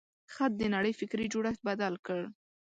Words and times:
خط 0.33 0.51
د 0.57 0.63
نړۍ 0.75 0.93
فکري 0.99 1.25
جوړښت 1.33 1.61
بدل 1.69 1.93
کړ. 2.05 2.19